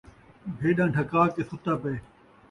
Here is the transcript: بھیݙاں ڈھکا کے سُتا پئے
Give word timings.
بھیݙاں 0.57 0.89
ڈھکا 0.93 1.23
کے 1.33 1.41
سُتا 1.49 1.73
پئے 1.81 1.95